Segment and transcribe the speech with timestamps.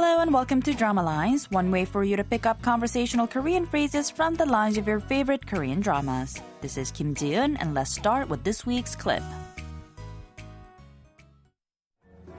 [0.00, 3.66] Hello and welcome to Drama Lines, one way for you to pick up conversational Korean
[3.66, 6.40] phrases from the lines of your favorite Korean dramas.
[6.60, 9.24] This is Kim Ji-eun, and let's start with this week's clip.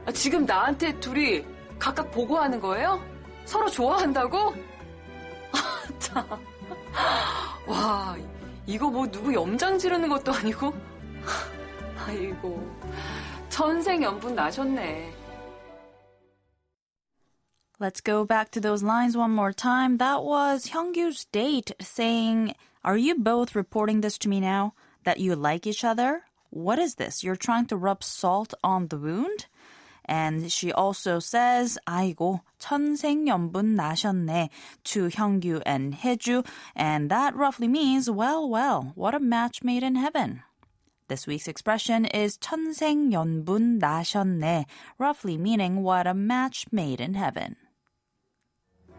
[0.06, 1.44] 아, 지금 나한테 둘이
[1.78, 3.04] 각각 보고하는 거예요?
[3.44, 4.56] 서로 좋아한다고?
[5.52, 6.26] 아, 참.
[7.68, 8.16] 와,
[8.68, 10.74] 이거 뭐 누구 염장 지르는 것도 아니고?
[12.08, 12.78] 아이고,
[13.50, 15.19] 천생연분 나셨네.
[17.81, 19.99] Let's go back to those lines one more time.
[19.99, 22.55] That was Hyungkyu's date saying,
[22.85, 24.75] Are you both reporting this to me now?
[25.03, 26.23] That you like each other?
[26.51, 27.25] What is this?
[27.25, 29.47] You're trying to rub salt on the wound?
[30.05, 34.51] And she also says, 아이고, 천생연분 나셨네
[34.85, 36.47] to Hyungkyu and Haeju.
[36.77, 40.43] And that roughly means, well, well, what a match made in heaven.
[41.09, 44.65] This week's expression is 천생연분 나셨네,
[44.99, 47.57] roughly meaning what a match made in heaven.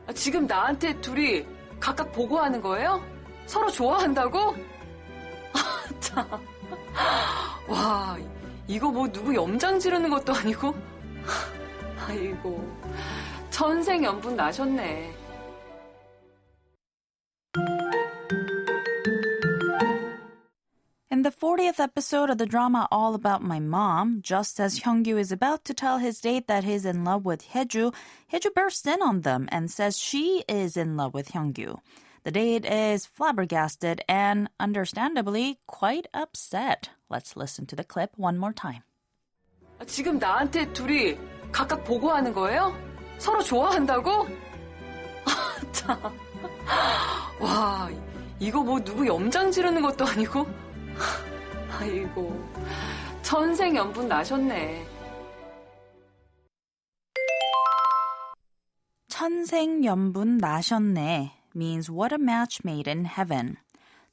[0.07, 1.45] 아, 지금 나한테 둘이
[1.79, 3.03] 각각 보고하는 거예요?
[3.47, 4.55] 서로 좋아한다고?
[5.53, 6.27] 아, 참.
[7.69, 8.17] 와,
[8.67, 10.75] 이거 뭐 누구 염장 지르는 것도 아니고?
[12.07, 12.79] 아이고,
[13.51, 15.20] 천생연분 나셨네.
[21.20, 25.32] In the 40th episode of the drama All About My Mom, just as Hyungyu is
[25.32, 27.94] about to tell his date that he's in love with Haeju,
[28.34, 31.80] Haeju bursts in on them and says she is in love with Hyungyu.
[32.24, 36.90] The date is flabbergasted and, understandably, quite upset.
[37.08, 38.84] Let's listen to the clip one more time.
[39.80, 41.18] 아, 지금 나한테 둘이
[41.52, 42.76] 각각 보고하는 거예요?
[43.20, 44.28] 서로 좋아한다고?
[45.26, 46.00] 아, 참.
[47.40, 47.90] 와,
[48.40, 50.48] 이거 뭐 누구 염장 지르는 것도 아니고?
[51.72, 52.44] 아이고,
[53.22, 54.86] 천생연분 나셨네.
[59.10, 63.58] 천생연분 나셨네 means what a match made in heaven.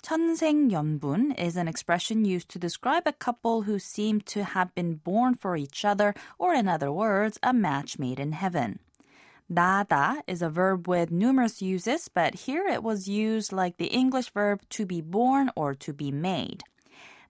[0.03, 5.35] 천생연분 is an expression used to describe a couple who seem to have been born
[5.35, 8.79] for each other, or in other words, a match made in heaven.
[9.51, 14.31] 나다 is a verb with numerous uses, but here it was used like the English
[14.31, 16.65] verb to be born or to be made.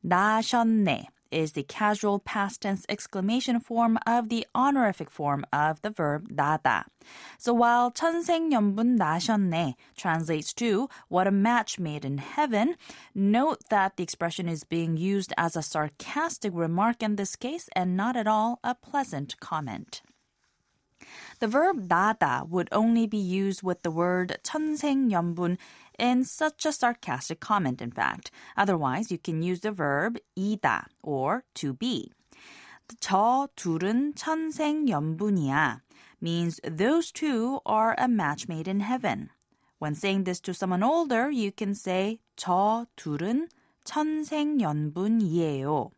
[0.07, 6.29] 나셨네 is the casual past tense exclamation form of the honorific form of the verb
[6.29, 6.85] 나다.
[7.39, 12.77] So while 천생연분 나셨네 translates to what a match made in heaven,
[13.15, 17.97] note that the expression is being used as a sarcastic remark in this case and
[17.97, 20.03] not at all a pleasant comment.
[21.41, 25.59] The verb 나다 would only be used with the word 천생연분
[25.99, 28.31] in such a sarcastic comment, in fact.
[28.57, 32.13] Otherwise, you can use the verb 이다 or to be.
[33.01, 35.81] 저 둘은 천생연분이야
[36.21, 39.31] means those two are a match made in heaven.
[39.79, 43.49] When saying this to someone older, you can say 저 둘은
[43.85, 45.91] 천생연분이에요.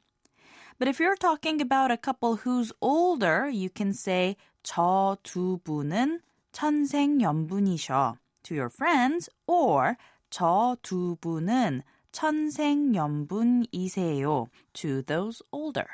[0.79, 6.22] But if you're talking about a couple who's older, you can say 저 두 분은
[6.52, 8.18] 천생연분이셔.
[8.44, 9.96] To your friends or
[10.30, 14.48] 저 두 분은 천생연분이세요.
[14.74, 15.88] To those older.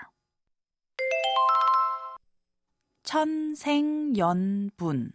[3.03, 5.11] 천생연분.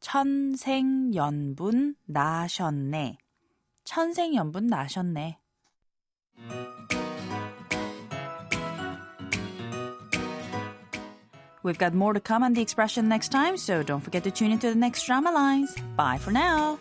[0.00, 3.18] 천생연분 나셨네.
[3.88, 5.38] 천생연분 나셨네
[11.62, 14.52] We've got more to come on the expression next time, so don't forget to tune
[14.52, 15.74] into the next drama lines.
[15.96, 16.78] Bye for now.